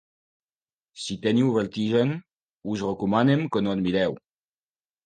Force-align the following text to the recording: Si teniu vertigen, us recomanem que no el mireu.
Si 1.01 1.17
teniu 1.27 1.51
vertigen, 1.57 2.17
us 2.73 2.87
recomanem 2.89 3.47
que 3.53 3.65
no 3.69 3.79
el 3.79 3.87
mireu. 3.89 4.23